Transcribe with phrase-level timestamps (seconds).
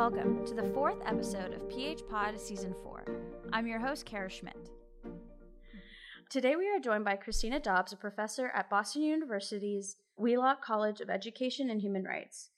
[0.00, 3.04] Welcome to the fourth episode of PHPod Season 4.
[3.52, 4.70] I'm your host, Kara Schmidt.
[6.30, 11.10] Today we are joined by Christina Dobbs, a professor at Boston University's Wheelock College of
[11.10, 12.48] Education and Human Rights.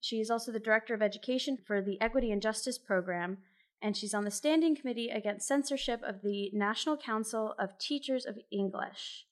[0.00, 3.36] She is also the Director of Education for the Equity and Justice Program,
[3.82, 8.38] and she's on the Standing Committee Against Censorship of the National Council of Teachers of
[8.50, 9.26] English.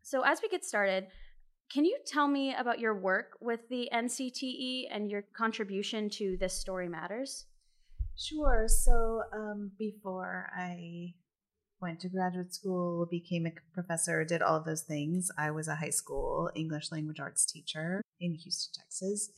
[0.00, 1.08] So, as we get started,
[1.72, 6.54] can you tell me about your work with the NCTE and your contribution to This
[6.54, 7.46] Story Matters?
[8.16, 8.66] Sure.
[8.68, 11.14] So, um, before I
[11.80, 15.76] went to graduate school, became a professor, did all of those things, I was a
[15.76, 19.30] high school English language arts teacher in Houston, Texas.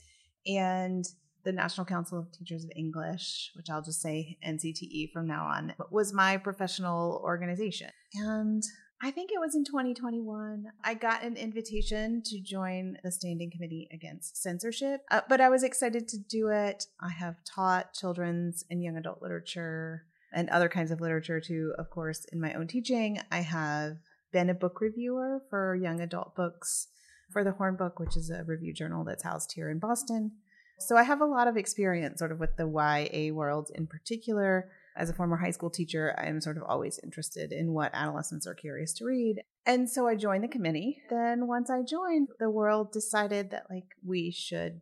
[0.46, 1.04] And
[1.44, 5.74] the National Council of Teachers of English, which I'll just say NCTE from now on,
[5.90, 7.90] was my professional organization.
[8.14, 8.62] And
[9.04, 10.70] I think it was in 2021.
[10.84, 15.64] I got an invitation to join the Standing Committee Against Censorship, uh, but I was
[15.64, 16.86] excited to do it.
[17.00, 21.90] I have taught children's and young adult literature and other kinds of literature too, of
[21.90, 23.18] course, in my own teaching.
[23.32, 23.96] I have
[24.32, 26.86] been a book reviewer for young adult books
[27.32, 30.30] for the Horn Book, which is a review journal that's housed here in Boston.
[30.78, 34.70] So I have a lot of experience sort of with the YA world in particular
[34.96, 38.54] as a former high school teacher, I'm sort of always interested in what adolescents are
[38.54, 39.42] curious to read.
[39.64, 40.98] And so I joined the committee.
[41.08, 44.80] Then once I joined, the world decided that like we should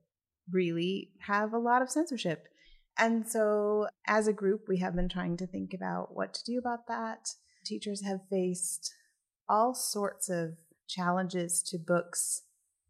[0.50, 2.44] really have a lot of censorship.
[2.98, 6.58] And so as a group, we have been trying to think about what to do
[6.58, 7.28] about that.
[7.64, 8.92] Teachers have faced
[9.48, 10.54] all sorts of
[10.88, 12.42] challenges to books,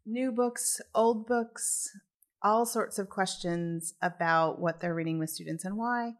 [0.05, 1.87] new books, old books,
[2.41, 6.13] all sorts of questions about what they're reading with students and why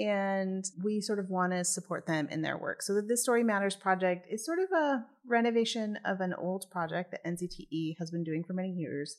[0.00, 2.82] and we sort of want to support them in their work.
[2.82, 7.10] So the This Story Matters project is sort of a renovation of an old project
[7.10, 9.18] that NCTE has been doing for many years,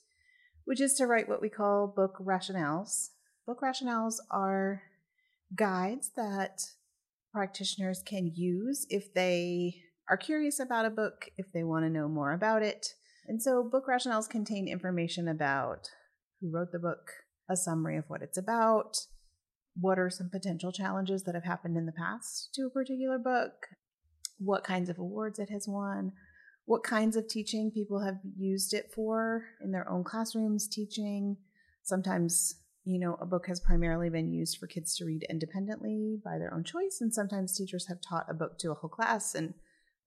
[0.66, 3.10] which is to write what we call book rationales.
[3.46, 4.82] Book rationales are
[5.56, 6.62] guides that
[7.32, 9.76] practitioners can use if they
[10.10, 12.88] are curious about a book, if they want to know more about it.
[13.28, 15.90] And so book rationales contain information about
[16.40, 17.12] who wrote the book,
[17.50, 18.98] a summary of what it's about,
[19.80, 23.68] what are some potential challenges that have happened in the past to a particular book,
[24.38, 26.12] what kinds of awards it has won,
[26.66, 31.38] what kinds of teaching people have used it for in their own classrooms, teaching.
[31.84, 36.38] Sometimes, you know, a book has primarily been used for kids to read independently by
[36.38, 39.54] their own choice, and sometimes teachers have taught a book to a whole class, and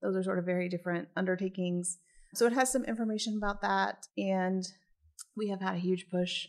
[0.01, 1.97] those are sort of very different undertakings.
[2.33, 4.67] So it has some information about that, and
[5.35, 6.47] we have had a huge push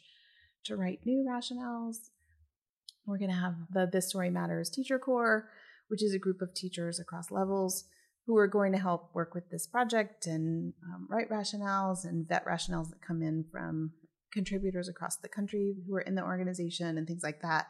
[0.65, 2.11] to write new rationales
[3.07, 5.49] we're going to have the This Story Matters Teacher Corps,
[5.89, 7.85] which is a group of teachers across levels
[8.27, 12.45] who are going to help work with this project and um, write rationales and vet
[12.45, 13.93] rationales that come in from
[14.33, 17.67] contributors across the country who are in the organization and things like that.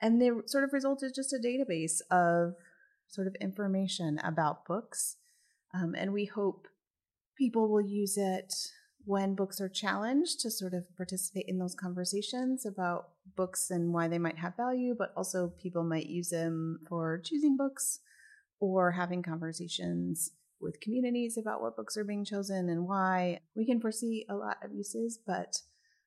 [0.00, 2.54] And they sort of resulted just a database of
[3.08, 5.16] sort of information about books.
[5.74, 6.68] Um, and we hope
[7.36, 8.54] people will use it
[9.04, 14.08] when books are challenged to sort of participate in those conversations about books and why
[14.08, 18.00] they might have value, but also people might use them for choosing books
[18.60, 23.40] or having conversations with communities about what books are being chosen and why.
[23.56, 25.56] We can foresee a lot of uses, but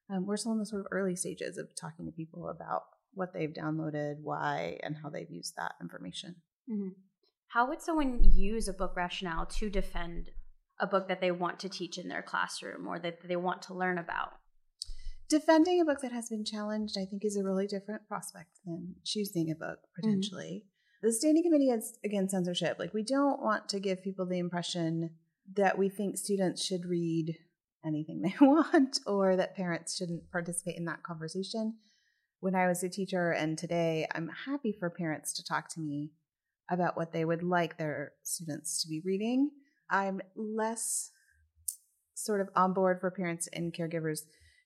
[0.09, 2.83] um, we're still in the sort of early stages of talking to people about
[3.13, 6.35] what they've downloaded, why, and how they've used that information.
[6.71, 6.89] Mm-hmm.
[7.47, 10.29] How would someone use a book rationale to defend
[10.79, 13.73] a book that they want to teach in their classroom or that they want to
[13.73, 14.33] learn about.
[15.29, 18.95] Defending a book that has been challenged, I think, is a really different prospect than
[19.05, 20.01] choosing a book mm-hmm.
[20.01, 20.65] potentially.
[20.65, 21.07] Mm-hmm.
[21.07, 22.77] The Standing Committee is against censorship.
[22.79, 25.11] Like, we don't want to give people the impression
[25.55, 27.35] that we think students should read
[27.85, 31.75] anything they want or that parents shouldn't participate in that conversation.
[32.39, 36.11] When I was a teacher and today, I'm happy for parents to talk to me
[36.69, 39.49] about what they would like their students to be reading
[39.93, 41.11] I'm less
[42.15, 44.21] sort of on board for parents and caregivers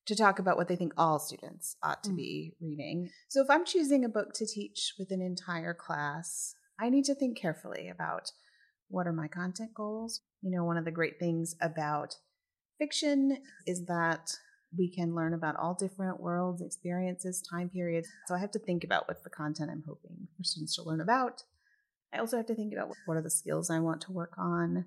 [0.05, 2.15] to talk about what they think all students ought to mm.
[2.15, 3.09] be reading.
[3.27, 7.15] So if I'm choosing a book to teach with an entire class, I need to
[7.15, 8.31] think carefully about
[8.87, 10.21] what are my content goals.
[10.41, 12.15] You know, one of the great things about
[12.79, 14.31] fiction is that
[14.77, 18.07] we can learn about all different worlds, experiences, time periods.
[18.27, 21.01] So I have to think about what's the content I'm hoping for students to learn
[21.01, 21.43] about.
[22.13, 24.85] I also have to think about what are the skills I want to work on.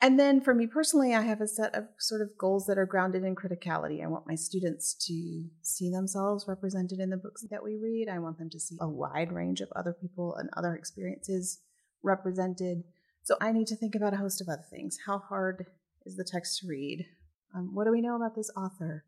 [0.00, 2.84] And then for me personally, I have a set of sort of goals that are
[2.84, 4.04] grounded in criticality.
[4.04, 8.08] I want my students to see themselves represented in the books that we read.
[8.08, 11.60] I want them to see a wide range of other people and other experiences
[12.02, 12.82] represented.
[13.22, 14.98] So I need to think about a host of other things.
[15.06, 15.64] How hard
[16.04, 17.06] is the text to read?
[17.54, 19.04] Um, what do we know about this author?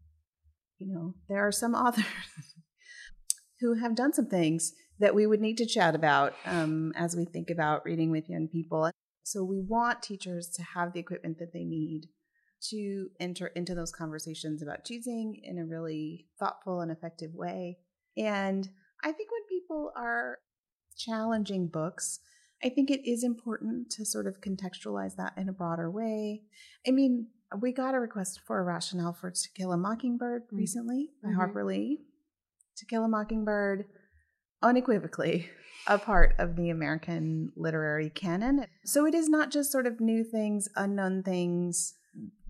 [0.79, 2.05] You know, there are some authors.
[3.61, 7.25] who have done some things that we would need to chat about um, as we
[7.25, 8.91] think about reading with young people.
[9.29, 12.07] So we want teachers to have the equipment that they need
[12.71, 17.77] to enter into those conversations about choosing in a really thoughtful and effective way.
[18.17, 18.67] And
[19.05, 20.39] I think when people are
[20.97, 22.21] challenging books,
[22.65, 26.45] I think it is important to sort of contextualize that in a broader way.
[26.87, 27.27] I mean,
[27.61, 30.57] we got a request for a rationale for To Kill a Mockingbird mm-hmm.
[30.57, 31.37] recently by mm-hmm.
[31.37, 32.01] Harper Lee.
[32.79, 33.85] To Kill a Mockingbird,
[34.63, 35.49] unequivocally
[35.87, 38.67] a part of the American literary canon.
[38.85, 41.95] So it is not just sort of new things, unknown things.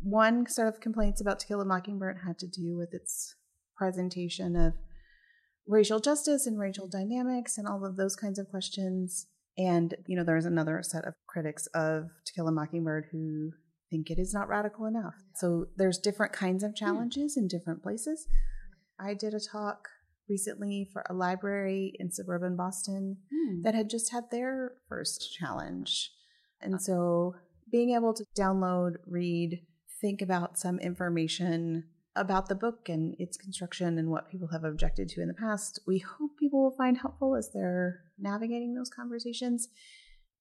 [0.02, 3.34] One sort of complaints about To Kill a Mockingbird had to do with its
[3.76, 4.75] presentation of
[5.69, 9.26] racial justice and racial dynamics and all of those kinds of questions.
[9.56, 13.52] And, you know, there's another set of critics of To Kill a Mockingbird who
[13.90, 15.14] think it is not radical enough.
[15.34, 16.84] So there's different kinds of hmm.
[16.84, 18.26] challenges in different places.
[19.00, 19.88] I did a talk
[20.28, 23.62] recently for a library in suburban Boston mm.
[23.62, 26.10] that had just had their first challenge.
[26.60, 27.34] And so
[27.70, 29.62] being able to download, read,
[30.00, 31.84] think about some information
[32.16, 35.80] about the book and its construction and what people have objected to in the past,
[35.86, 39.69] we hope people will find helpful as they're navigating those conversations.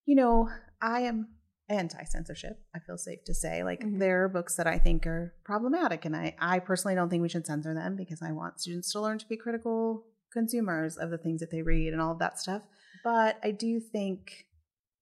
[0.05, 0.49] You know,
[0.81, 1.27] I am
[1.69, 3.63] anti censorship, I feel safe to say.
[3.63, 3.99] Like, mm-hmm.
[3.99, 7.29] there are books that I think are problematic, and I, I personally don't think we
[7.29, 11.17] should censor them because I want students to learn to be critical consumers of the
[11.17, 12.61] things that they read and all of that stuff.
[13.03, 14.45] But I do think,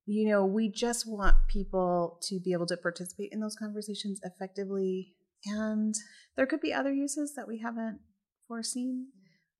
[0.06, 5.14] you know, we just want people to be able to participate in those conversations effectively.
[5.46, 5.94] And
[6.36, 8.00] there could be other uses that we haven't
[8.48, 9.08] foreseen.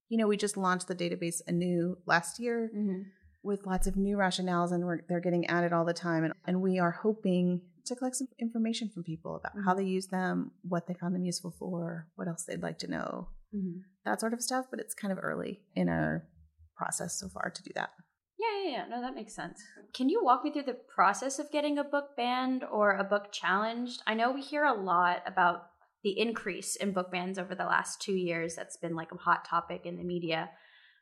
[0.10, 2.70] You know, we just launched the database anew last year.
[2.76, 3.02] Mm-hmm
[3.46, 6.24] with lots of new rationales and they're getting added all the time.
[6.24, 9.66] And, and we are hoping to collect some information from people about mm-hmm.
[9.66, 12.90] how they use them, what they found them useful for, what else they'd like to
[12.90, 13.80] know, mm-hmm.
[14.04, 14.66] that sort of stuff.
[14.70, 16.28] But it's kind of early in our
[16.76, 17.92] process so far to do that.
[18.38, 18.86] Yeah, yeah, yeah.
[18.90, 19.62] No, that makes sense.
[19.94, 23.32] Can you walk me through the process of getting a book banned or a book
[23.32, 24.02] challenged?
[24.08, 25.68] I know we hear a lot about
[26.04, 28.56] the increase in book bans over the last two years.
[28.56, 30.50] That's been like a hot topic in the media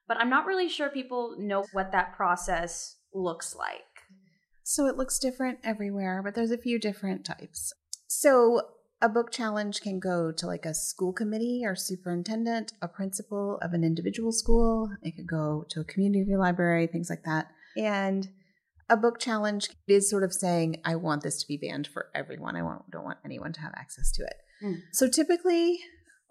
[0.07, 3.81] but I'm not really sure people know what that process looks like.
[4.63, 7.73] So it looks different everywhere, but there's a few different types.
[8.07, 8.61] So
[9.01, 13.73] a book challenge can go to like a school committee or superintendent, a principal of
[13.73, 14.89] an individual school.
[15.01, 17.47] It could go to a community library, things like that.
[17.75, 18.29] And
[18.89, 22.55] a book challenge is sort of saying, I want this to be banned for everyone.
[22.55, 22.59] I
[22.91, 24.35] don't want anyone to have access to it.
[24.63, 24.77] Mm.
[24.93, 25.79] So typically,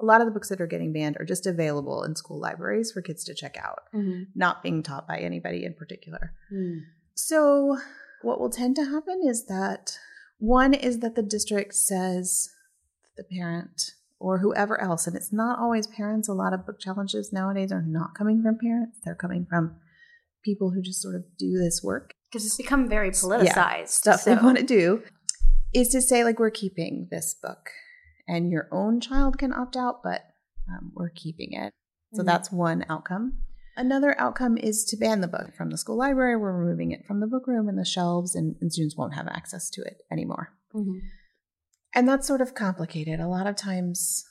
[0.03, 2.91] a lot of the books that are getting banned are just available in school libraries
[2.91, 4.25] for kids to check out, mm-hmm.
[4.35, 6.35] not being taught by anybody in particular.
[6.53, 6.81] Mm.
[7.15, 7.79] So,
[8.23, 9.99] what will tend to happen is that
[10.39, 12.51] one is that the district says
[13.17, 16.29] the parent or whoever else, and it's not always parents.
[16.29, 19.77] A lot of book challenges nowadays are not coming from parents, they're coming from
[20.45, 22.15] people who just sort of do this work.
[22.31, 23.55] Because it's become very politicized.
[23.55, 24.35] Yeah, stuff so.
[24.35, 25.03] they want to do
[25.73, 27.71] is to say, like, we're keeping this book
[28.33, 30.23] and your own child can opt out, but
[30.67, 31.75] um, we're keeping it.
[32.15, 32.27] So mm-hmm.
[32.27, 33.35] that's one outcome.
[33.77, 36.37] Another outcome is to ban the book from the school library.
[36.37, 39.29] We're removing it from the book room and the shelves, and, and students won't have
[39.29, 40.55] access to it anymore.
[40.75, 40.99] Mm-hmm.
[41.95, 43.21] And that's sort of complicated.
[43.21, 44.25] A lot of times,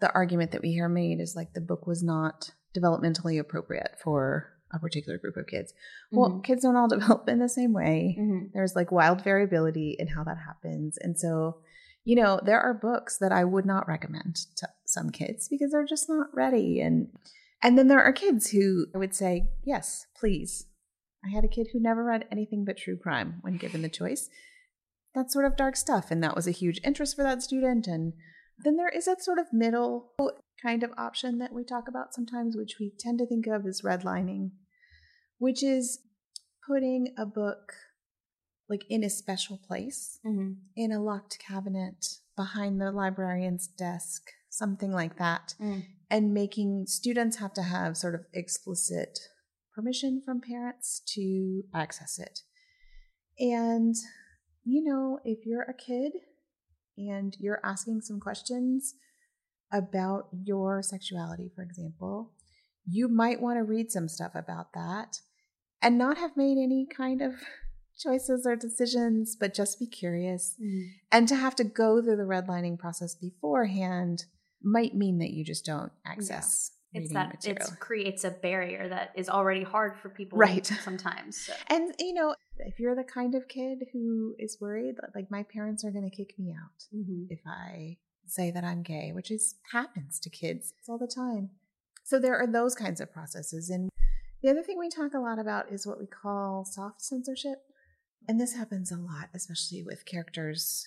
[0.00, 4.48] the argument that we hear made is like the book was not developmentally appropriate for
[4.72, 5.72] a particular group of kids.
[5.72, 6.16] Mm-hmm.
[6.16, 8.16] Well, kids don't all develop in the same way.
[8.18, 8.46] Mm-hmm.
[8.54, 10.96] There's like wild variability in how that happens.
[10.98, 11.58] And so
[12.04, 15.84] you know, there are books that I would not recommend to some kids because they're
[15.84, 16.80] just not ready.
[16.80, 17.08] And
[17.62, 20.66] and then there are kids who I would say, yes, please.
[21.24, 24.28] I had a kid who never read anything but true crime when given the choice.
[25.14, 27.86] That's sort of dark stuff, and that was a huge interest for that student.
[27.86, 28.14] And
[28.64, 30.12] then there is that sort of middle
[30.60, 33.82] kind of option that we talk about sometimes, which we tend to think of as
[33.82, 34.50] redlining,
[35.38, 36.00] which is
[36.66, 37.72] putting a book
[38.68, 40.52] like in a special place, mm-hmm.
[40.76, 45.84] in a locked cabinet behind the librarian's desk, something like that, mm.
[46.10, 49.18] and making students have to have sort of explicit
[49.74, 52.40] permission from parents to access it.
[53.38, 53.94] And,
[54.64, 56.12] you know, if you're a kid
[56.96, 58.94] and you're asking some questions
[59.72, 62.32] about your sexuality, for example,
[62.86, 65.16] you might want to read some stuff about that
[65.80, 67.32] and not have made any kind of
[67.98, 70.56] choices or decisions, but just be curious.
[70.62, 70.88] Mm-hmm.
[71.10, 74.26] And to have to go through the redlining process beforehand
[74.62, 76.72] might mean that you just don't access.
[76.72, 76.78] Yeah.
[76.94, 80.66] It's that it creates a barrier that is already hard for people right.
[80.84, 81.38] sometimes.
[81.46, 81.54] So.
[81.68, 85.42] And you know, if you're the kind of kid who is worried that like my
[85.42, 87.24] parents are going to kick me out mm-hmm.
[87.30, 87.96] if I
[88.26, 91.50] say that I'm gay, which is happens to kids all the time.
[92.04, 93.70] So there are those kinds of processes.
[93.70, 93.88] And
[94.42, 97.62] the other thing we talk a lot about is what we call soft censorship.
[98.28, 100.86] And this happens a lot, especially with characters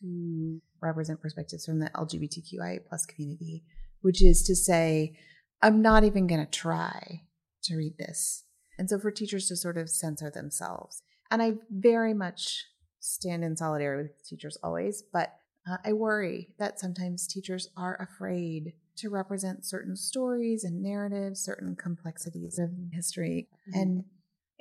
[0.00, 3.64] who represent perspectives from the LGBTQIA plus community,
[4.02, 5.16] which is to say,
[5.62, 7.22] I'm not even going to try
[7.64, 8.44] to read this.
[8.78, 11.02] And so for teachers to sort of censor themselves.
[11.30, 12.66] And I very much
[13.00, 15.34] stand in solidarity with teachers always, but
[15.68, 21.76] uh, I worry that sometimes teachers are afraid to represent certain stories and narratives, certain
[21.76, 23.48] complexities of history.
[23.68, 23.80] Mm-hmm.
[23.80, 24.04] And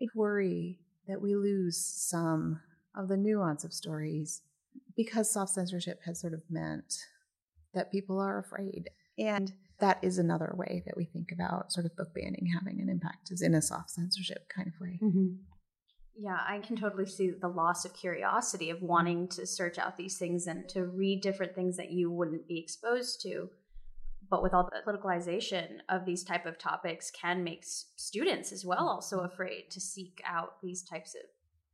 [0.01, 2.61] I worry that we lose some
[2.95, 4.41] of the nuance of stories
[4.95, 6.95] because soft censorship has sort of meant
[7.73, 8.89] that people are afraid.
[9.17, 12.89] And that is another way that we think about sort of book banning having an
[12.89, 14.99] impact is in a soft censorship kind of way.
[15.01, 15.27] Mm-hmm.
[16.17, 20.17] Yeah, I can totally see the loss of curiosity of wanting to search out these
[20.17, 23.49] things and to read different things that you wouldn't be exposed to.
[24.29, 28.87] But with all the politicalization of these type of topics can make students as well
[28.87, 31.21] also afraid to seek out these types of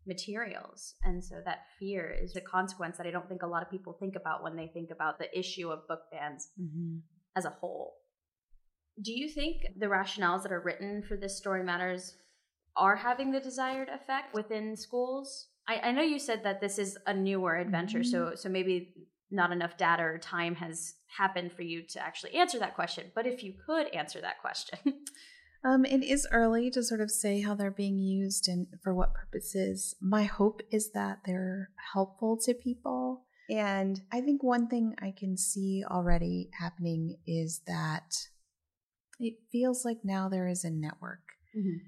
[0.08, 0.96] materials.
[1.04, 3.94] And so that fear is a consequence that I don't think a lot of people
[3.94, 6.98] think about when they think about the issue of book bans mm-hmm.
[7.36, 7.98] as a whole.
[9.02, 12.16] Do you think the rationales that are written for this story matters
[12.76, 15.48] are having the desired effect within schools?
[15.68, 18.32] I, I know you said that this is a newer adventure, mm-hmm.
[18.32, 18.94] so so maybe
[19.32, 23.12] not enough data or time has happened for you to actually answer that question.
[23.16, 24.80] But if you could answer that question.
[25.64, 29.14] um, it is early to sort of say how they're being used and for what
[29.14, 29.96] purposes.
[30.02, 33.26] My hope is that they're helpful to people.
[33.50, 38.14] And I think one thing I can see already happening is that
[39.20, 41.20] it feels like now there is a network.
[41.58, 41.88] Mm-hmm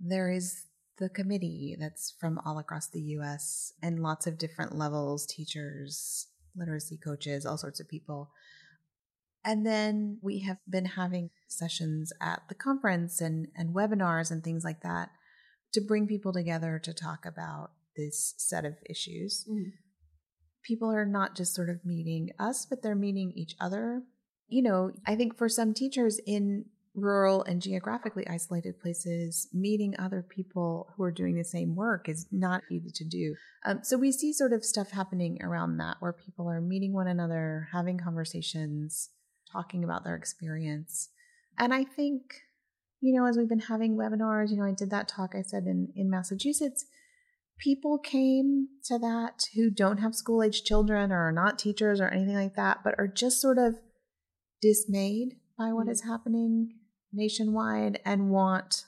[0.00, 0.64] there is
[0.98, 6.26] the committee that's from all across the US and lots of different levels teachers,
[6.56, 8.30] literacy coaches, all sorts of people.
[9.44, 14.64] And then we have been having sessions at the conference and, and webinars and things
[14.64, 15.10] like that
[15.72, 19.46] to bring people together to talk about this set of issues.
[19.50, 19.72] Mm.
[20.62, 24.02] People are not just sort of meeting us, but they're meeting each other.
[24.48, 30.22] You know, I think for some teachers in rural and geographically isolated places, meeting other
[30.28, 33.34] people who are doing the same work is not easy to do.
[33.64, 37.06] Um, so we see sort of stuff happening around that where people are meeting one
[37.06, 39.10] another, having conversations,
[39.52, 41.10] talking about their experience.
[41.58, 42.22] And I think,
[43.00, 45.64] you know, as we've been having webinars, you know, I did that talk I said
[45.64, 46.86] in, in Massachusetts.
[47.58, 52.08] People came to that who don't have school age children or are not teachers or
[52.08, 53.74] anything like that, but are just sort of
[54.62, 55.90] dismayed by what mm-hmm.
[55.90, 56.79] is happening
[57.12, 58.84] nationwide and want,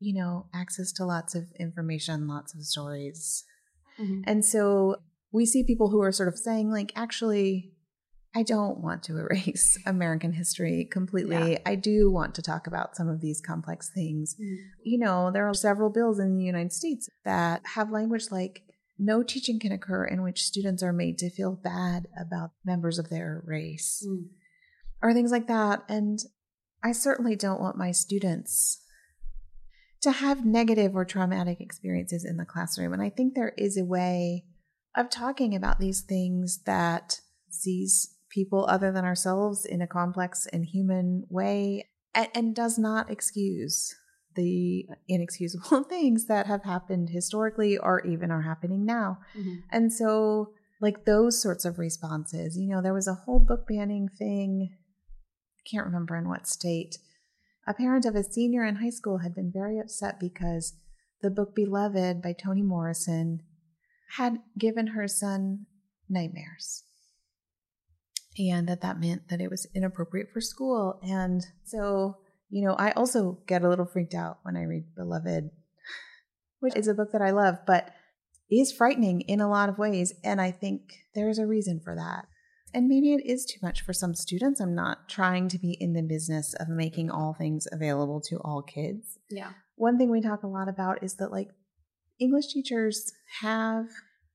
[0.00, 3.44] you know, access to lots of information, lots of stories.
[4.00, 4.22] Mm-hmm.
[4.26, 4.96] And so
[5.32, 7.72] we see people who are sort of saying, like, actually,
[8.34, 11.52] I don't want to erase American history completely.
[11.52, 11.58] Yeah.
[11.66, 14.34] I do want to talk about some of these complex things.
[14.34, 14.54] Mm-hmm.
[14.82, 18.62] You know, there are several bills in the United States that have language like
[18.98, 23.10] no teaching can occur in which students are made to feel bad about members of
[23.10, 24.26] their race mm.
[25.02, 25.82] or things like that.
[25.88, 26.20] And
[26.84, 28.82] I certainly don't want my students
[30.02, 32.92] to have negative or traumatic experiences in the classroom.
[32.92, 34.44] And I think there is a way
[34.94, 40.66] of talking about these things that sees people other than ourselves in a complex and
[40.66, 43.94] human way and, and does not excuse
[44.36, 49.18] the inexcusable things that have happened historically or even are happening now.
[49.38, 49.54] Mm-hmm.
[49.70, 50.50] And so,
[50.82, 54.76] like those sorts of responses, you know, there was a whole book banning thing
[55.70, 56.98] can't remember in what state.
[57.66, 60.74] A parent of a senior in high school had been very upset because
[61.22, 63.40] the book Beloved by Toni Morrison
[64.16, 65.66] had given her son
[66.08, 66.84] nightmares.
[68.38, 71.00] And that that meant that it was inappropriate for school.
[71.02, 72.18] And so,
[72.50, 75.50] you know, I also get a little freaked out when I read Beloved,
[76.60, 77.90] which is a book that I love, but
[78.50, 80.12] is frightening in a lot of ways.
[80.22, 82.26] And I think there's a reason for that.
[82.74, 84.60] And maybe it is too much for some students.
[84.60, 88.62] I'm not trying to be in the business of making all things available to all
[88.62, 89.18] kids.
[89.30, 89.50] Yeah.
[89.76, 91.50] One thing we talk a lot about is that, like,
[92.18, 93.86] English teachers have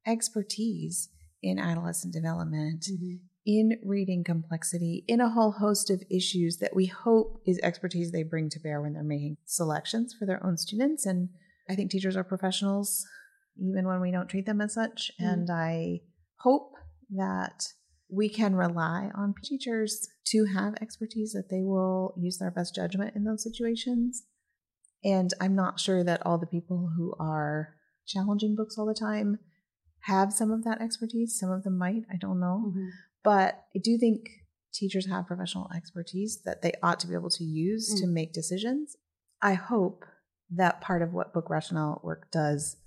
[0.08, 1.10] expertise
[1.44, 3.16] in adolescent development, mm-hmm.
[3.46, 8.24] in reading complexity, in a whole host of issues that we hope is expertise they
[8.24, 11.06] bring to bear when they're making selections for their own students.
[11.06, 11.30] And
[11.70, 13.06] I think teachers are professionals,
[13.58, 15.12] even when we don't treat them as such.
[15.20, 15.30] Mm-hmm.
[15.30, 16.02] And I
[16.40, 16.72] hope
[17.12, 17.64] that
[18.10, 23.16] we can rely on teachers to have expertise that they will use their best judgment
[23.16, 24.24] in those situations.
[25.04, 27.76] And I'm not sure that all the people who are
[28.08, 29.40] challenging books all the time
[30.02, 31.38] have some of that expertise.
[31.40, 32.66] Some of them might, I don't know.
[32.68, 32.88] Mm-hmm.
[33.24, 34.30] But I do think
[34.74, 38.02] teachers have professional expertise that they ought to be able to use Mm.
[38.02, 38.96] to make decisions.
[39.42, 40.06] I hope
[40.52, 42.78] that part of what book rationale work does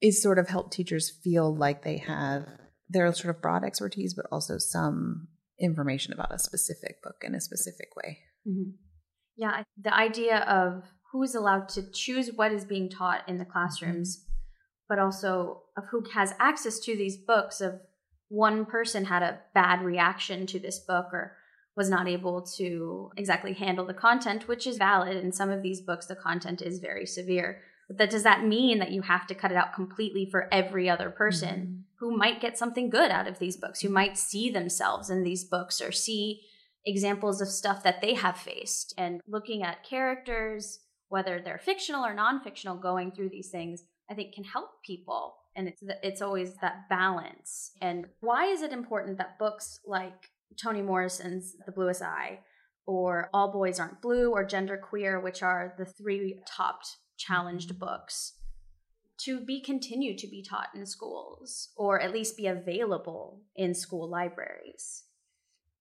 [0.00, 2.46] is sort of help teachers feel like they have
[2.88, 5.28] their sort of broad expertise, but also some
[5.60, 8.18] information about a specific book in a specific way.
[8.46, 8.70] Mm-hmm.
[9.36, 14.24] Yeah, the idea of who's allowed to choose what is being taught in the classrooms,
[14.88, 17.60] but also of who has access to these books.
[17.60, 17.80] Of
[18.28, 21.36] one person had a bad reaction to this book or
[21.76, 25.16] was not able to exactly handle the content, which is valid.
[25.16, 27.60] In some of these books, the content is very severe.
[27.88, 30.88] But that does that mean that you have to cut it out completely for every
[30.88, 31.56] other person?
[31.56, 31.93] Mhm.
[32.04, 35.42] Who might get something good out of these books, who might see themselves in these
[35.42, 36.42] books or see
[36.84, 38.92] examples of stuff that they have faced.
[38.98, 44.12] And looking at characters, whether they're fictional or non fictional, going through these things, I
[44.12, 45.36] think can help people.
[45.56, 47.70] And it's, it's always that balance.
[47.80, 50.28] And why is it important that books like
[50.62, 52.40] Toni Morrison's The Bluest Eye
[52.84, 58.34] or All Boys Aren't Blue or Genderqueer, which are the three topped challenged books,
[59.18, 64.08] to be continued to be taught in schools or at least be available in school
[64.08, 65.04] libraries.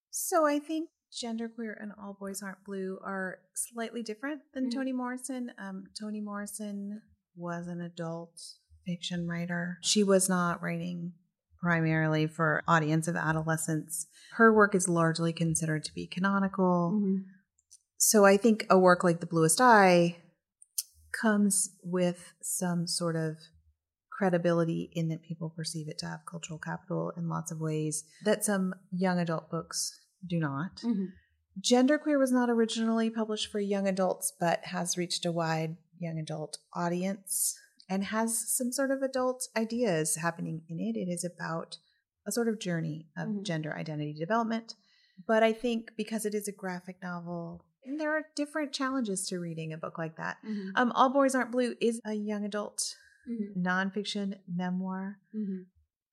[0.10, 4.74] So I think genderqueer and all boys aren't blue are slightly different than Mhm.
[4.74, 5.52] Toni Morrison.
[5.58, 7.02] Um, Toni Morrison
[7.36, 8.40] was an adult
[8.86, 9.78] fiction writer.
[9.82, 11.14] She was not writing
[11.60, 14.08] primarily for audience of adolescents.
[14.34, 16.92] Her work is largely considered to be canonical.
[17.96, 20.23] So I think a work like The Bluest Eye
[21.20, 23.38] comes with some sort of
[24.12, 28.46] credibility in that people perceive it to have cultural capital in lots of ways that
[28.46, 30.78] some young adult books do not.
[30.84, 31.06] Mm-hmm.
[31.60, 36.58] Genderqueer was not originally published for young adults, but has reached a wide young adult
[36.74, 37.58] audience
[37.90, 40.96] and has some sort of adult ideas happening in it.
[40.98, 41.78] It is about
[42.26, 43.44] a sort of journey of Mhm.
[43.44, 44.76] gender identity development.
[45.28, 47.66] But I think because it is a graphic novel,
[47.98, 50.38] there are different challenges to reading a book like that.
[50.48, 50.70] Mm-hmm.
[50.76, 52.96] Um, All Boys Aren't Blue is a young adult
[53.30, 53.66] Mm-hmm.
[53.66, 55.62] nonfiction memoir Mm-hmm.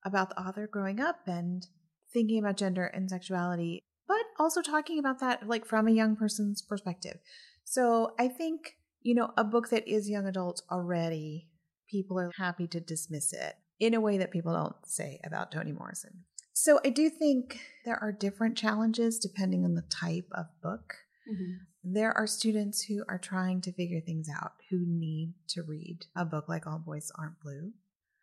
[0.05, 1.67] about the author growing up and
[2.13, 6.61] thinking about gender and sexuality, but also talking about that like from a young person's
[6.61, 7.17] perspective.
[7.65, 11.49] So I think, you know, a book that is young adult already,
[11.89, 15.73] people are happy to dismiss it in a way that people don't say about Toni
[15.73, 16.23] Morrison.
[16.53, 20.95] So I do think there are different challenges depending on the type of book.
[21.29, 21.93] Mm-hmm.
[21.93, 26.25] There are students who are trying to figure things out who need to read a
[26.25, 27.71] book like All Boys Aren't Blue.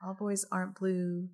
[0.04, 1.28] All Boys Aren't Blue,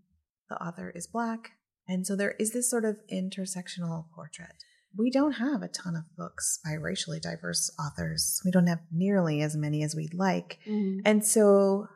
[0.48, 1.52] the author is black.
[1.86, 4.64] And so there is this sort of intersectional portrait.
[4.96, 8.40] We don't have a ton of books by racially diverse authors.
[8.44, 10.58] We don't have nearly as many as we'd like.
[10.66, 11.00] Mm-hmm.
[11.04, 11.88] And so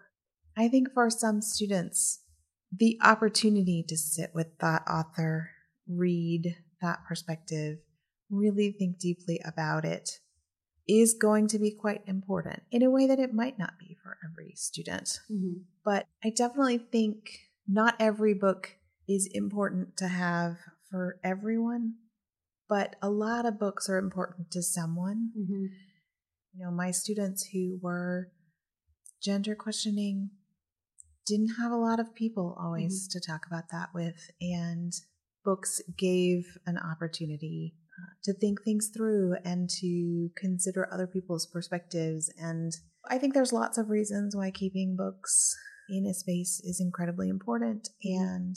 [0.56, 2.20] I think for some students,
[2.76, 5.50] the opportunity to sit with that author,
[5.88, 7.78] read that perspective,
[8.30, 10.10] really think deeply about it
[10.88, 14.16] is going to be quite important in a way that it might not be for
[14.24, 15.20] every student.
[15.30, 15.60] Mm-hmm.
[15.84, 17.28] But I definitely think
[17.66, 20.56] not every book is important to have
[20.90, 21.94] for everyone,
[22.68, 25.64] but a lot of books are important to someone Mm-hmm.
[26.54, 28.32] you know, my students who were
[29.22, 30.30] gender questioning
[31.26, 34.30] didn't have a lot of people always to talk about that with.
[34.40, 34.92] And
[35.44, 42.30] books gave an opportunity uh, to think things through and to consider other people's perspectives.
[42.38, 42.72] And
[43.08, 45.56] I think there's lots of reasons why keeping books
[45.88, 47.88] in a space is incredibly important.
[48.04, 48.56] And,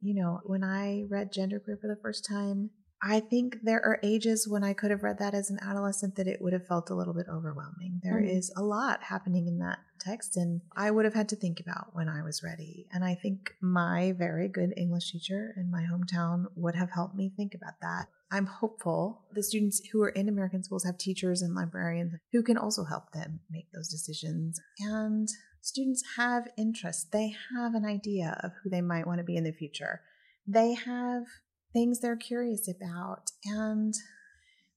[0.00, 2.70] you know, when I read Genderqueer for the first time,
[3.02, 6.26] I think there are ages when I could have read that as an adolescent that
[6.26, 8.00] it would have felt a little bit overwhelming.
[8.02, 8.36] There Mhm.
[8.36, 11.94] is a lot happening in that text, and I would have had to think about
[11.94, 12.88] when I was ready.
[12.90, 17.28] And I think my very good English teacher in my hometown would have helped me
[17.36, 18.08] think about that.
[18.30, 22.58] I'm hopeful the students who are in American schools have teachers and librarians who can
[22.58, 24.60] also help them make those decisions.
[24.80, 25.28] And
[25.60, 29.44] students have interests, they have an idea of who they might want to be in
[29.44, 30.00] the future.
[30.46, 31.24] They have
[31.72, 33.30] things they're curious about.
[33.44, 33.94] And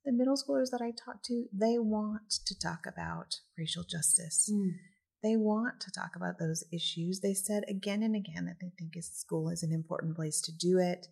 [0.05, 4.49] the middle schoolers that I talk to, they want to talk about racial justice.
[4.51, 4.69] Mm-hmm.
[5.21, 7.19] They want to talk about those issues.
[7.19, 10.77] They said again and again that they think school is an important place to do
[10.79, 11.07] it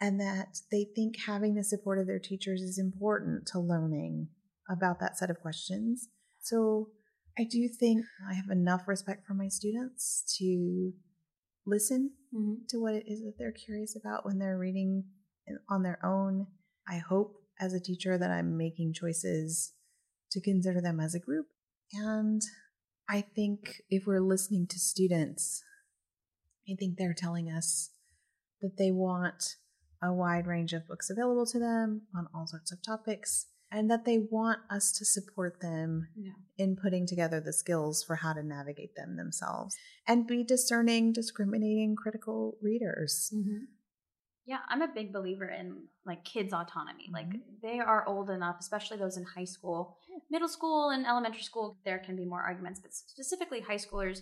[0.00, 4.28] and that they think having the support of their teachers is important to learning
[4.70, 6.08] about that set of questions.
[6.40, 6.90] So
[7.38, 10.92] I do think I have enough respect for my students to
[11.66, 12.66] listen Mm-hmm.
[12.68, 15.04] to what it is that they're curious about when they're reading
[15.70, 16.46] on their own.
[16.86, 19.72] I hope as a teacher that I'm making choices
[20.32, 21.46] to consider them as a group.
[21.94, 22.42] And
[23.08, 25.62] I think if we're listening to students,
[26.70, 27.92] I think they're telling us
[28.60, 29.56] that they want
[30.02, 34.04] a wide range of books available to them on all sorts of topics and that
[34.06, 36.32] they want us to support them Yeah.
[36.56, 41.94] in putting together the skills for how to navigate them themselves and be discerning, discriminating,
[41.96, 43.30] critical readers.
[43.34, 43.64] Mm-hmm.
[44.46, 47.10] Yeah, I'm a big believer in like kids' autonomy.
[47.12, 47.60] Like Mhm.
[47.60, 49.98] they are old enough, especially those in high school,
[50.30, 51.78] middle school, and elementary school.
[51.84, 54.20] There can be more arguments, but specifically high schoolers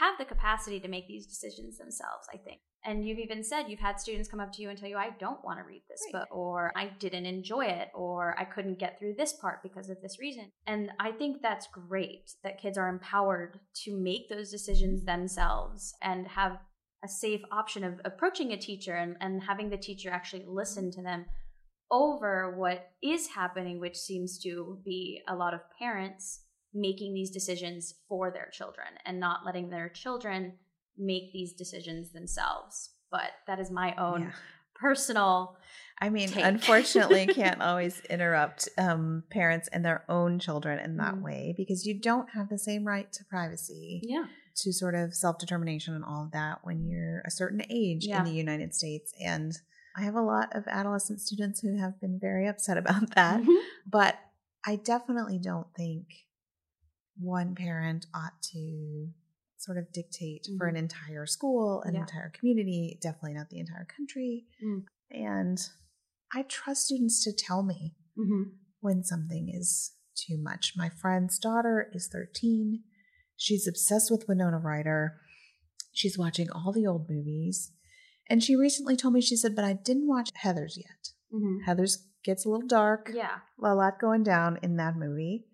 [0.00, 2.26] have the capacity to make these decisions themselves.
[2.32, 2.62] I think.
[2.84, 5.10] And you've even said you've had students come up to you and tell you, "I
[5.10, 6.20] don't want to read this Right.
[6.20, 10.00] book," or "I didn't enjoy it," or "I couldn't get through this part because of
[10.00, 15.00] this reason." And I think that's great that kids are empowered to make those decisions
[15.00, 15.20] mm-hmm.
[15.20, 16.58] themselves and have
[17.04, 21.02] a safe option of approaching a teacher and, and having the teacher actually listen to
[21.02, 21.26] them
[21.90, 27.94] over what is happening, which seems to be a lot of parents making these decisions
[28.08, 30.58] for their children and not letting their children
[30.96, 32.90] make these decisions themselves.
[33.10, 34.32] But that is my own Yeah.
[34.74, 35.56] personal.
[36.00, 36.44] I mean, take.
[36.44, 41.22] unfortunately, can't always interrupt um, parents and their own children in that Mm.
[41.22, 44.26] way because you don't have the same right to privacy, Yeah.
[44.56, 48.18] to sort of self determination and all of that when you're a certain age Yeah.
[48.18, 49.12] in the United States.
[49.22, 49.52] And
[49.96, 53.40] I have a lot of adolescent students who have been very upset about that.
[53.42, 53.62] Mhm.
[53.86, 54.18] But
[54.66, 56.06] I definitely don't think
[57.18, 59.10] one parent ought to
[59.62, 62.00] sort of dictate for an entire school, an Yeah.
[62.00, 64.46] entire community, definitely not the entire country.
[64.64, 64.84] Mm.
[65.10, 65.58] And
[66.34, 68.56] I trust students to tell me Mhm.
[68.80, 70.74] when something is too much.
[70.76, 72.84] My friend's daughter is 13.
[73.36, 75.20] She's obsessed with Winona Ryder.
[75.92, 77.72] She's watching all the old movies.
[78.28, 81.10] And she recently told me, she said, but I didn't watch Heathers yet.
[81.32, 81.64] Mhm.
[81.66, 83.40] Heathers gets a little dark Yeah.
[83.62, 85.46] a lot going down in that movie.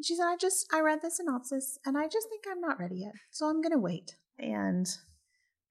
[0.00, 2.80] And she said, I just, I read the synopsis and I just think I'm not
[2.80, 3.12] ready yet.
[3.30, 4.16] So I'm going to wait.
[4.38, 4.88] And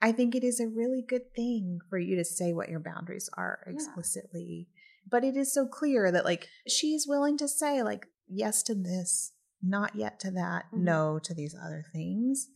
[0.04, 3.28] I think it is a really good thing for you to say what your boundaries
[3.36, 3.74] are Yeah.
[3.74, 4.68] explicitly.
[5.10, 9.34] But it is so clear that, like, she's willing to say, like, yes to this,
[9.64, 10.84] not yet to that, Mhm.
[10.84, 12.50] no to these other things.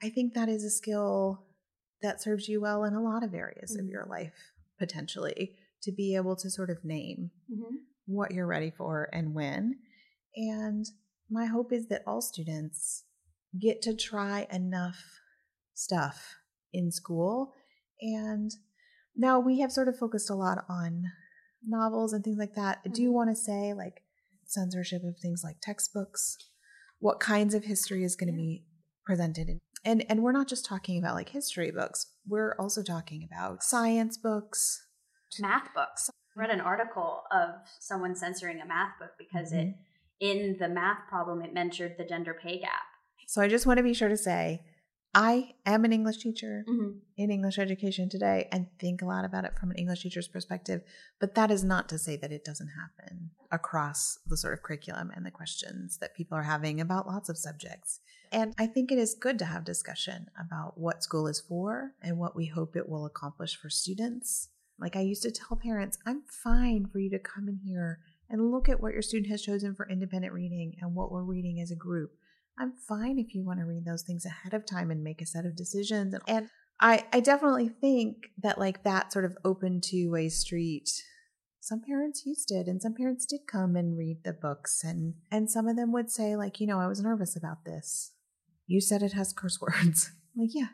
[0.00, 1.44] I think that is a skill
[2.02, 3.90] that serves you well in a lot of areas of Mhm.
[3.90, 7.78] your life, potentially, to be able to sort of name Mhm.
[8.06, 9.80] what you're ready for and when.
[10.36, 10.86] And
[11.30, 13.04] my hope is that all students
[13.60, 15.02] get to try enough
[15.74, 16.36] stuff
[16.72, 17.52] in school.
[18.00, 18.50] And
[19.16, 21.04] now we have sort of focused a lot on
[21.66, 22.80] novels and things like that.
[22.84, 23.12] I do Mhm.
[23.12, 24.02] want to say, like,
[24.44, 26.36] censorship of things like textbooks,
[26.98, 28.66] what kinds of history is going to be
[29.04, 29.48] presented.
[29.48, 33.62] in- And, and we're not just talking about like history books, we're also talking about
[33.62, 34.86] science books.
[35.38, 36.10] Math books.
[36.10, 39.74] I read an article of someone censoring a math book because it
[40.20, 42.82] in the math problem it mentioned the gender pay gap.
[43.26, 44.62] So I just want to be sure to say
[45.12, 46.98] I am an English teacher Mm-hmm.
[47.16, 50.82] in English education today and think a lot about it from an English teacher's perspective.
[51.18, 55.10] But that is not to say that it doesn't happen across the sort of curriculum
[55.14, 57.98] and the questions that people are having about lots of subjects.
[58.30, 62.16] And I think it is good to have discussion about what school is for and
[62.16, 64.50] what we hope it will accomplish for students.
[64.78, 67.98] Like I used to tell parents, I'm fine for you to come in here
[68.30, 71.60] and look at what your student has chosen for independent reading and what we're reading
[71.60, 72.12] as a group.
[72.58, 75.26] I'm fine if you want to read those things ahead of time and make a
[75.26, 76.14] set of decisions.
[76.14, 80.90] And, and I, I definitely think that like that sort of open two way street.
[81.62, 85.50] Some parents used it, and some parents did come and read the books, and and
[85.50, 88.12] some of them would say like, you know, I was nervous about this.
[88.66, 90.10] You said it has curse words.
[90.36, 90.68] like, yeah,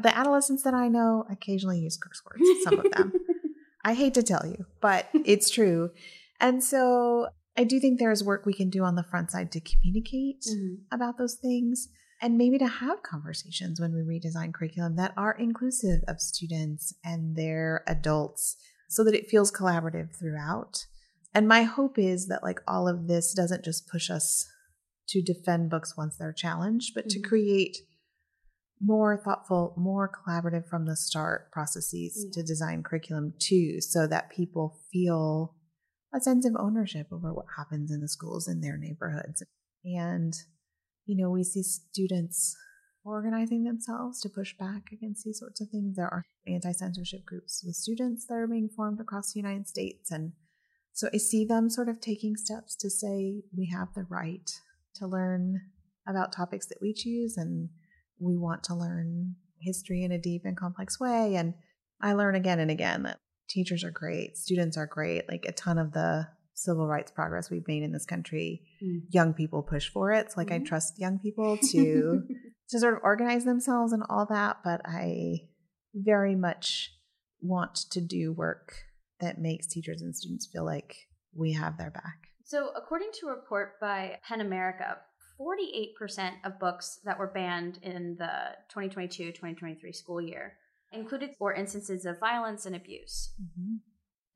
[0.00, 2.64] the adolescents that I know occasionally use curse words.
[2.64, 3.12] Some of them.
[3.84, 5.90] I hate to tell you, but it's true.
[6.40, 9.60] And so I do think there's work we can do on the front side to
[9.60, 10.94] communicate Mm-hmm.
[10.94, 11.88] about those things
[12.22, 17.36] and maybe to have conversations when we redesign curriculum that are inclusive of students and
[17.36, 18.56] their adults
[18.88, 20.84] so that it feels collaborative throughout.
[21.34, 24.46] And my hope is that like all of this doesn't just push us
[25.08, 27.24] to defend books once they're challenged, but to Mhm.
[27.24, 27.76] create
[28.80, 32.30] more thoughtful, more collaborative from the start processes Yeah.
[32.32, 35.54] to design curriculum too, so that people feel
[36.12, 39.42] a sense of ownership over what happens in the schools in their neighborhoods.
[39.84, 40.34] And,
[41.06, 42.56] you know, we see students
[43.04, 45.96] organizing themselves to push back against these sorts of things.
[45.96, 50.10] There are anti censorship groups with students that are being formed across the United States.
[50.10, 50.32] And
[50.92, 54.50] so I see them sort of taking steps to say we have the right
[54.96, 55.60] to learn
[56.06, 57.68] about topics that we choose and
[58.18, 61.36] we want to learn history in a deep and complex way.
[61.36, 61.54] And
[62.00, 63.18] I learn again and again that
[63.50, 65.28] teachers are great, students are great.
[65.28, 69.02] Like a ton of the civil rights progress we've made in this country, Mm.
[69.10, 70.30] young people push for it.
[70.32, 70.66] So like I Mhm.
[70.66, 72.26] trust young people to
[72.70, 75.48] to sort of organize themselves and all that, but I
[75.92, 76.92] very much
[77.42, 78.72] want to do work
[79.18, 80.94] that makes teachers and students feel like
[81.34, 82.28] we have their back.
[82.44, 84.98] So, according to a report by PEN America,
[85.38, 90.56] 48% of books that were banned in the 2022 2023 school year
[90.92, 93.32] included or instances of violence and abuse.
[93.40, 93.76] Mm-hmm.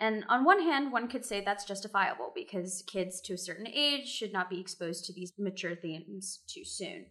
[0.00, 4.08] And on one hand, one could say that's justifiable because kids to a certain age
[4.08, 7.06] should not be exposed to these mature themes too soon.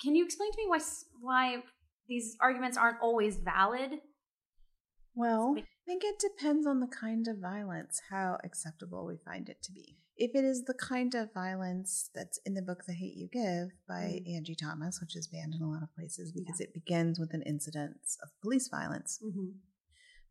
[0.00, 0.80] Can you explain to me why
[1.20, 1.62] why
[2.08, 4.00] these arguments aren't always valid?
[5.14, 9.62] Well, I think it depends on the kind of violence, how acceptable we find it
[9.62, 9.98] to be.
[10.16, 13.70] If it is the kind of violence that's in the book The Hate You Give
[13.88, 14.36] by mm-hmm.
[14.36, 16.66] Angie Thomas, which is banned in a lot of places because yeah.
[16.66, 19.56] it begins with an incident of police violence, mm-hmm.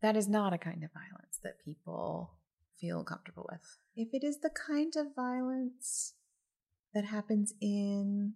[0.00, 2.34] that is not a kind of violence that people
[2.80, 3.78] feel comfortable with.
[3.96, 6.14] If it is the kind of violence
[6.94, 8.34] that happens in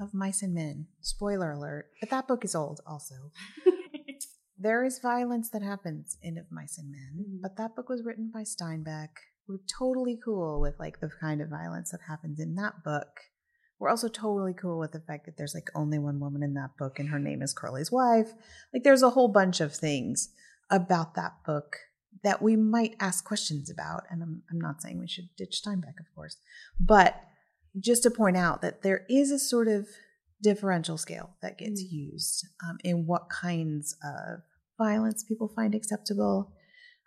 [0.00, 3.32] Of Mice and Men, spoiler alert, but that book is old also.
[4.58, 7.36] there is violence that happens in Of Mice and Men, mm-hmm.
[7.42, 9.10] but that book was written by Steinbeck.
[9.48, 13.20] We're totally cool with like the kind of violence that happens in that book.
[13.78, 16.76] We're also totally cool with the fact that there's like only one woman in that
[16.78, 18.32] book and her name is Curly's wife.
[18.72, 20.30] Like there's a whole bunch of things
[20.70, 21.76] about that book
[22.22, 24.04] that we might ask questions about.
[24.10, 26.36] And I'm, I'm not saying we should ditch Steinbeck, of course,
[26.80, 27.20] but
[27.78, 29.88] just to point out that there is a sort of
[30.42, 31.90] differential scale that gets mm.
[31.90, 34.40] used um, in what kinds of
[34.78, 36.52] violence people find acceptable.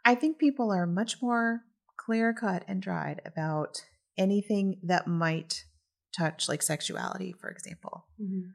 [0.06, 1.62] I think people are much more
[1.98, 3.84] clear cut and dried about
[4.18, 5.66] anything that might
[6.18, 8.06] touch, like sexuality, for example.
[8.22, 8.50] Mm-hmm.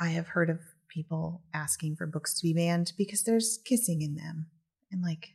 [0.00, 4.14] I have heard of people asking for books to be banned because there's kissing in
[4.14, 4.46] them.
[4.90, 5.30] And like,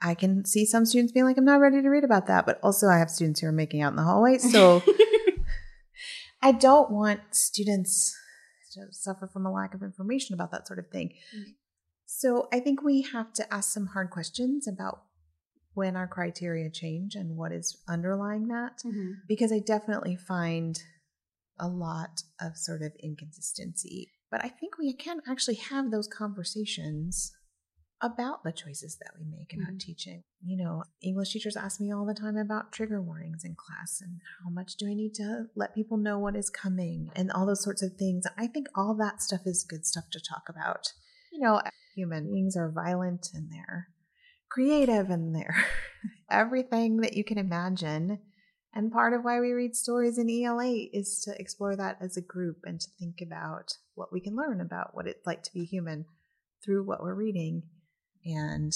[0.00, 2.46] I can see some students being like, I'm not ready to read about that.
[2.46, 4.38] But also, I have students who are making out in the hallway.
[4.38, 4.82] So
[6.42, 8.16] I don't want students
[8.74, 11.14] to suffer from a lack of information about that sort of thing.
[11.34, 11.50] Mm-hmm.
[12.06, 15.02] So I think we have to ask some hard questions about
[15.78, 18.82] when our criteria change and what is underlying that.
[18.84, 19.12] Mm-hmm.
[19.28, 20.76] Because I definitely find
[21.60, 24.10] a lot of sort of inconsistency.
[24.28, 27.32] But I think we can actually have those conversations
[28.02, 29.78] about the choices that we make about mm-hmm.
[29.78, 30.22] teaching.
[30.44, 34.18] You know, English teachers ask me all the time about trigger warnings in class and
[34.42, 37.62] how much do I need to let people know what is coming and all those
[37.62, 38.24] sorts of things.
[38.36, 40.92] I think all that stuff is good stuff to talk about.
[41.32, 41.62] You know,
[41.94, 43.88] human beings are violent and they're
[44.58, 45.64] creative and they're
[46.30, 48.18] everything that you can imagine.
[48.74, 52.22] And part of why we read stories in ELA is to explore that as a
[52.22, 55.64] group and to think about what we can learn about what it's like to be
[55.64, 56.06] human
[56.64, 57.62] through what we're reading.
[58.24, 58.72] And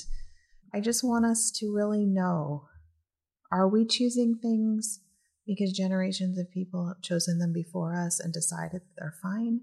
[0.73, 2.68] I just want us to really know
[3.51, 5.01] are we choosing things
[5.47, 9.62] because generations of people have chosen them before us and decided they're fine?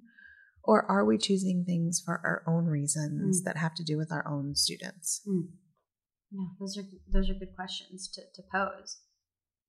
[0.66, 3.46] Or are we choosing things for our own reasons mm.
[3.46, 5.22] that have to do with our own students?
[5.26, 5.48] Mm.
[6.32, 9.00] Yeah, those are those are good questions to, to pose.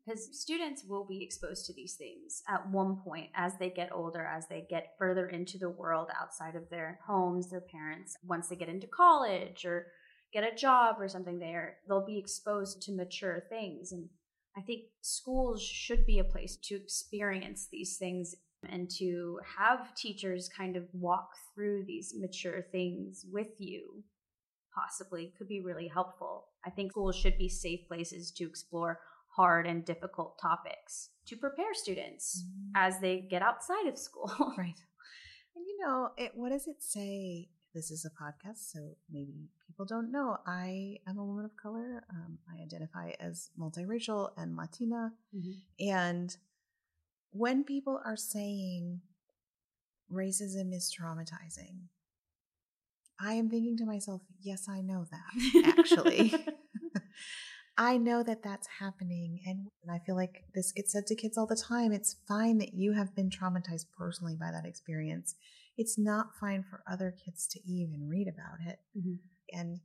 [0.04, 4.24] Because students will be exposed to these things at one point as they get older,
[4.24, 8.16] as they get further into the world outside of their homes, their parents.
[8.24, 9.88] Once they get into college or
[10.32, 13.92] get a job or something there, they'll be exposed to mature things.
[13.92, 14.08] And
[14.56, 18.34] I think schools should be a place to experience these things
[18.68, 24.02] and to have teachers kind of walk through these mature things with you
[24.80, 26.46] possibly could be really helpful.
[26.64, 31.72] I think schools should be safe places to explore hard and difficult topics to prepare
[31.72, 32.72] students mm-hmm.
[32.74, 34.30] as they get outside of school.
[34.58, 34.80] right.
[35.56, 39.84] And you know, it, what does it say this is a podcast, so maybe people
[39.84, 40.38] don't know.
[40.44, 42.02] I am a woman of color.
[42.10, 45.12] Um, I identify as multiracial and Latina.
[45.34, 45.88] Mm-hmm.
[45.88, 46.36] And
[47.30, 49.02] when people are saying
[50.12, 51.86] racism is traumatizing,
[53.22, 56.34] I am thinking to myself, yes, I know that, actually.
[57.78, 59.40] I know that that's happening.
[59.46, 61.92] And I feel like this gets said to kids all the time.
[61.92, 65.34] It's fine that you have been traumatized personally by that experience
[65.80, 68.80] it's not fine for other kids to even read about it.
[68.94, 69.14] Mm-hmm.
[69.58, 69.80] And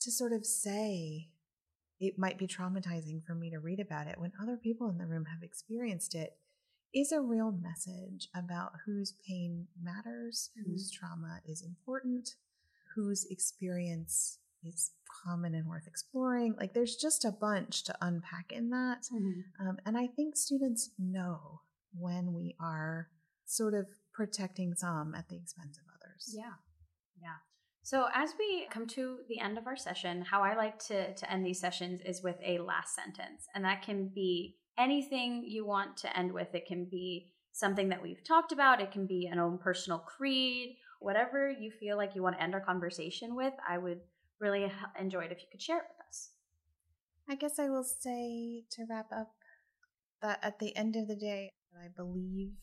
[0.00, 1.28] to sort of say,
[2.00, 5.06] it might be traumatizing for me to read about it when other people in the
[5.06, 6.38] room have experienced it
[6.94, 10.70] is a real message about whose pain matters, mm-hmm.
[10.70, 12.30] whose trauma is important,
[12.94, 14.92] whose experience is
[15.24, 16.54] common and worth exploring.
[16.58, 19.02] Like there's just a bunch to unpack in that.
[19.12, 19.68] Mm-hmm.
[19.68, 21.60] Um, and I think students know
[21.98, 23.08] when we are
[23.44, 26.34] sort of protecting some at the expense of others.
[26.36, 26.54] Yeah.
[27.20, 27.36] Yeah.
[27.82, 31.30] So as we come to the end of our session, how I like to to
[31.30, 33.46] end these sessions is with a last sentence.
[33.54, 36.54] And that can be anything you want to end with.
[36.54, 40.76] It can be something that we've talked about, it can be an own personal creed,
[41.00, 43.54] whatever you feel like you want to end our conversation with.
[43.68, 44.00] I would
[44.40, 46.30] really enjoyed if you could share it with us.
[47.28, 49.32] I guess I will say to wrap up
[50.20, 52.56] that at the end of the day, I believe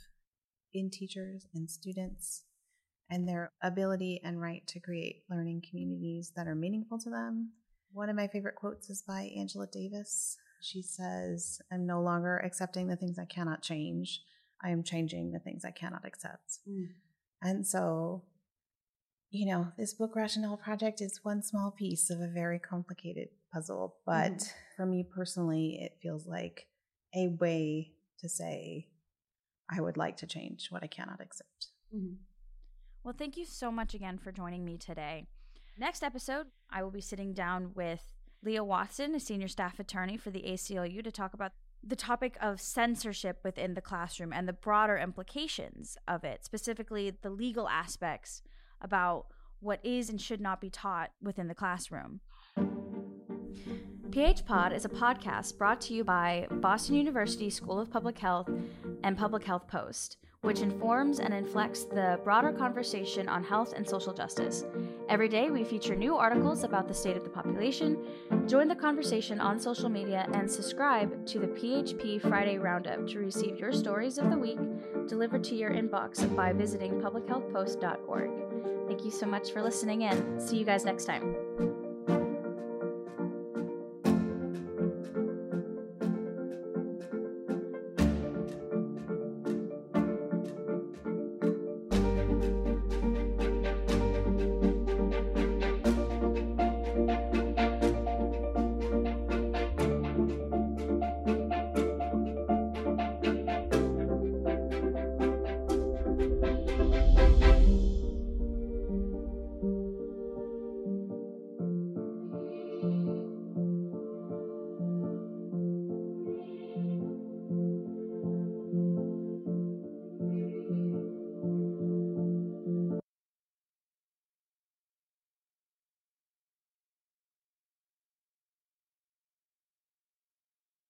[0.73, 2.43] in teachers and students
[3.09, 7.51] and their ability and right to create learning communities that are meaningful to them.
[7.91, 10.37] One of my favorite quotes is by Angela Davis.
[10.61, 14.21] She says, I'm no longer accepting the things I cannot change.
[14.63, 16.59] I am changing the things I cannot accept.
[16.69, 16.89] Mm.
[17.41, 18.23] And so,
[19.31, 23.95] you know, this book rationale project is one small piece of a very complicated puzzle.
[24.05, 24.51] But mm.
[24.77, 26.67] for me personally, it feels like
[27.15, 28.87] a way to say,
[29.69, 31.67] I would like to change what I cannot accept.
[31.95, 32.15] Mm-hmm.
[33.03, 35.25] Well, thank you so much again for joining me today.
[35.79, 38.01] Next episode, I will be sitting down with
[38.43, 41.51] Leah Watson, a senior staff attorney for the ACLU, to talk about
[41.83, 47.29] the topic of censorship within the classroom and the broader implications of it, specifically the
[47.29, 48.41] legal aspects
[48.81, 49.27] about
[49.59, 52.19] what is and should not be taught within the classroom.
[54.09, 58.49] PHPod is a podcast brought to you by Boston University School of Public Health
[59.03, 64.13] and Public Health Post which informs and inflects the broader conversation on health and social
[64.13, 64.65] justice.
[65.07, 67.97] Every day, we feature new articles about the state of the population.
[68.47, 73.59] Join the conversation on social media and subscribe to the PHP Friday Roundup to receive
[73.59, 74.59] your stories of the week
[75.07, 78.87] delivered to your inbox by visiting publichealthpost.org.
[78.87, 80.39] Thank you so much for listening in.
[80.39, 81.80] See you guys next time.